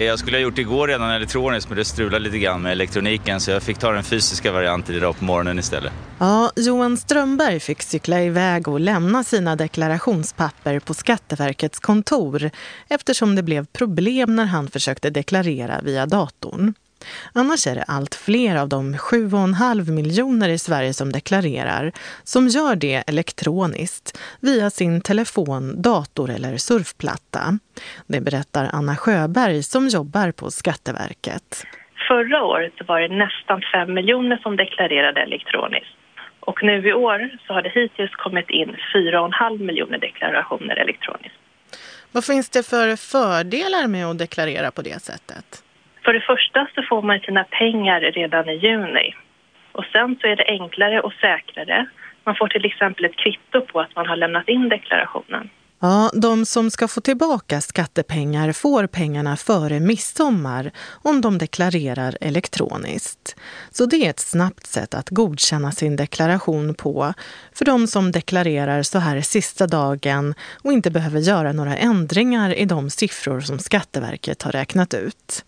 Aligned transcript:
Eh, 0.00 0.06
jag 0.06 0.18
skulle 0.18 0.36
ha 0.36 0.42
gjort 0.42 0.56
det 0.56 0.62
igår 0.62 0.88
redan 0.88 1.10
elektroniskt 1.10 1.68
men 1.68 1.78
det 1.78 1.84
strulade 1.84 2.24
lite 2.24 2.38
grann 2.38 2.62
med 2.62 2.72
elektroniken 2.72 3.40
så 3.40 3.50
jag 3.50 3.62
fick 3.62 3.78
ta 3.78 3.92
den 3.92 4.04
fysiska 4.04 4.52
varianten 4.52 4.94
idag 4.94 5.18
på 5.18 5.24
morgonen 5.24 5.58
istället. 5.58 5.92
Ja, 6.18 6.52
Johan 6.56 6.96
Strömberg 6.96 7.60
fick 7.60 7.82
cykla 7.82 8.22
iväg 8.22 8.68
och 8.68 8.80
lämna 8.80 9.24
sina 9.24 9.56
deklarationspapper 9.56 10.80
på 10.80 10.94
Skatteverkets 10.94 11.80
kontor 11.80 12.50
eftersom 12.88 13.34
det 13.34 13.42
blev 13.42 13.66
problem 13.66 14.36
när 14.36 14.44
han 14.44 14.68
försökte 14.68 15.10
deklarera 15.10 15.80
via 15.82 16.06
datorn. 16.06 16.74
Annars 17.34 17.66
är 17.66 17.74
det 17.74 17.84
allt 17.88 18.14
fler 18.14 18.56
av 18.56 18.68
de 18.68 18.94
7,5 18.94 19.90
miljoner 19.90 20.48
i 20.48 20.58
Sverige 20.58 20.92
som 20.92 21.12
deklarerar 21.12 21.92
som 22.24 22.48
gör 22.48 22.76
det 22.76 23.02
elektroniskt 23.06 24.20
via 24.40 24.70
sin 24.70 25.00
telefon, 25.00 25.82
dator 25.82 26.30
eller 26.30 26.56
surfplatta. 26.56 27.58
Det 28.06 28.20
berättar 28.20 28.70
Anna 28.72 28.96
Sjöberg 28.96 29.62
som 29.62 29.88
jobbar 29.88 30.32
på 30.32 30.50
Skatteverket. 30.50 31.66
Förra 32.08 32.44
året 32.44 32.72
var 32.88 33.00
det 33.00 33.08
nästan 33.08 33.62
5 33.72 33.94
miljoner 33.94 34.36
som 34.36 34.56
deklarerade 34.56 35.20
elektroniskt. 35.20 35.96
Och 36.40 36.62
nu 36.62 36.88
i 36.88 36.92
år 36.92 37.30
så 37.46 37.52
har 37.52 37.62
det 37.62 37.72
hittills 37.74 38.14
kommit 38.14 38.50
in 38.50 38.76
4,5 38.94 39.58
miljoner 39.58 39.98
deklarationer 39.98 40.76
elektroniskt. 40.76 41.38
Vad 42.12 42.24
finns 42.24 42.50
det 42.50 42.66
för 42.66 42.96
fördelar 42.96 43.88
med 43.88 44.06
att 44.06 44.18
deklarera 44.18 44.70
på 44.70 44.82
det 44.82 45.02
sättet? 45.02 45.64
För 46.10 46.14
det 46.14 46.20
första 46.34 46.68
så 46.74 46.82
får 46.82 47.02
man 47.02 47.20
sina 47.20 47.44
pengar 47.44 48.00
redan 48.00 48.48
i 48.48 48.56
juni. 48.56 49.14
Och 49.72 49.84
sen 49.92 50.16
så 50.20 50.26
är 50.26 50.36
det 50.36 50.44
enklare 50.46 51.00
och 51.00 51.12
säkrare. 51.12 51.86
Man 52.24 52.36
får 52.36 52.48
till 52.48 52.64
exempel 52.64 53.04
ett 53.04 53.16
kvitto 53.16 53.60
på 53.60 53.80
att 53.80 53.96
man 53.96 54.06
har 54.06 54.16
lämnat 54.16 54.48
in 54.48 54.68
deklarationen. 54.68 55.50
Ja, 55.80 56.10
de 56.14 56.44
som 56.46 56.70
ska 56.70 56.88
få 56.88 57.00
tillbaka 57.00 57.60
skattepengar 57.60 58.52
får 58.52 58.86
pengarna 58.86 59.36
före 59.36 59.80
midsommar 59.80 60.70
om 61.02 61.20
de 61.20 61.38
deklarerar 61.38 62.16
elektroniskt. 62.20 63.36
Så 63.70 63.86
det 63.86 63.96
är 63.96 64.10
ett 64.10 64.20
snabbt 64.20 64.66
sätt 64.66 64.94
att 64.94 65.10
godkänna 65.10 65.72
sin 65.72 65.96
deklaration 65.96 66.74
på 66.74 67.14
för 67.52 67.64
de 67.64 67.86
som 67.86 68.12
deklarerar 68.12 68.82
så 68.82 68.98
här 68.98 69.20
sista 69.20 69.66
dagen 69.66 70.34
och 70.64 70.72
inte 70.72 70.90
behöver 70.90 71.20
göra 71.20 71.52
några 71.52 71.76
ändringar 71.76 72.54
i 72.54 72.64
de 72.64 72.90
siffror 72.90 73.40
som 73.40 73.58
Skatteverket 73.58 74.42
har 74.42 74.52
räknat 74.52 74.94
ut. 74.94 75.44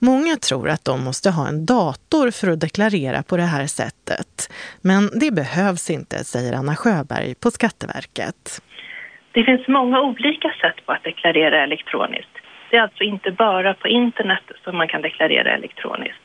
Många 0.00 0.36
tror 0.36 0.68
att 0.68 0.84
de 0.84 1.04
måste 1.04 1.30
ha 1.30 1.48
en 1.48 1.66
dator 1.66 2.30
för 2.30 2.52
att 2.52 2.60
deklarera 2.60 3.22
på 3.22 3.36
det 3.36 3.50
här 3.54 3.66
sättet. 3.66 4.48
Men 4.82 5.02
det 5.20 5.30
behövs 5.30 5.90
inte, 5.90 6.16
säger 6.24 6.52
Anna 6.52 6.76
Sjöberg 6.76 7.34
på 7.34 7.50
Skatteverket. 7.50 8.62
Det 9.32 9.44
finns 9.44 9.68
många 9.68 10.00
olika 10.00 10.50
sätt 10.62 10.86
på 10.86 10.92
att 10.92 11.04
deklarera 11.04 11.62
elektroniskt. 11.62 12.34
Det 12.70 12.76
är 12.76 12.80
alltså 12.80 13.04
inte 13.04 13.30
bara 13.30 13.74
på 13.74 13.88
internet 13.88 14.46
som 14.64 14.76
man 14.76 14.88
kan 14.88 15.02
deklarera 15.02 15.54
elektroniskt. 15.54 16.22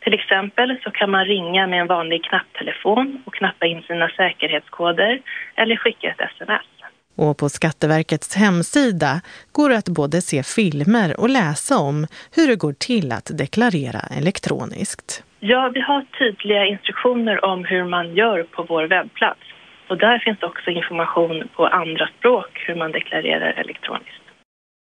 Till 0.00 0.14
exempel 0.14 0.78
så 0.84 0.90
kan 0.90 1.10
man 1.10 1.24
ringa 1.24 1.66
med 1.66 1.80
en 1.80 1.86
vanlig 1.86 2.24
knapptelefon 2.24 3.22
och 3.26 3.34
knappa 3.34 3.66
in 3.66 3.82
sina 3.82 4.08
säkerhetskoder 4.08 5.20
eller 5.54 5.76
skicka 5.76 6.10
ett 6.10 6.20
sms. 6.20 6.66
Och 7.16 7.38
på 7.38 7.48
Skatteverkets 7.48 8.36
hemsida 8.36 9.20
går 9.52 9.70
det 9.70 9.78
att 9.78 9.88
både 9.88 10.20
se 10.20 10.42
filmer 10.42 11.20
och 11.20 11.28
läsa 11.28 11.78
om 11.78 12.06
hur 12.36 12.48
det 12.48 12.56
går 12.56 12.72
till 12.72 13.12
att 13.12 13.30
deklarera 13.38 14.00
elektroniskt. 14.20 15.24
Ja, 15.40 15.70
vi 15.74 15.80
har 15.80 16.06
tydliga 16.18 16.64
instruktioner 16.66 17.44
om 17.44 17.64
hur 17.64 17.84
man 17.84 18.14
gör 18.14 18.42
på 18.42 18.66
vår 18.68 18.84
webbplats. 18.84 19.40
Och 19.88 19.98
där 19.98 20.18
finns 20.18 20.42
också 20.42 20.70
information 20.70 21.48
på 21.56 21.66
andra 21.66 22.08
språk 22.18 22.64
hur 22.66 22.74
man 22.74 22.92
deklarerar 22.92 23.52
elektroniskt. 23.52 24.25